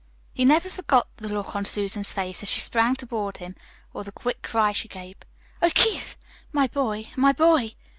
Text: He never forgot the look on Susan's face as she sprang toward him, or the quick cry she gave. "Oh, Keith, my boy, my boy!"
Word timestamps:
He 0.33 0.45
never 0.45 0.67
forgot 0.67 1.15
the 1.17 1.29
look 1.29 1.55
on 1.55 1.63
Susan's 1.63 2.11
face 2.11 2.41
as 2.41 2.49
she 2.49 2.59
sprang 2.59 2.95
toward 2.95 3.37
him, 3.37 3.55
or 3.93 4.03
the 4.03 4.11
quick 4.11 4.41
cry 4.41 4.71
she 4.71 4.87
gave. 4.87 5.17
"Oh, 5.61 5.69
Keith, 5.69 6.17
my 6.51 6.65
boy, 6.65 7.05
my 7.15 7.33
boy!" 7.33 7.75